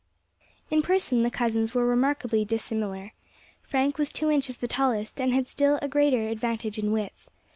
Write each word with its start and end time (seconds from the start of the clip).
In 0.71 0.81
person 0.81 1.21
the 1.21 1.29
cousins 1.29 1.75
were 1.75 1.85
remarkably 1.85 2.43
dissimilar. 2.43 3.11
Frank 3.61 3.99
was 3.99 4.11
two 4.11 4.31
inches 4.31 4.57
the 4.57 4.67
tallest, 4.67 5.21
and 5.21 5.31
had 5.31 5.43
a 5.43 5.45
still 5.47 5.77
greater 5.91 6.27
advantage 6.29 6.79
in 6.79 6.91
width. 6.91 7.27